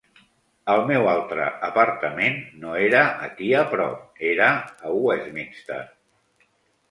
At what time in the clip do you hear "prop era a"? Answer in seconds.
3.73-4.95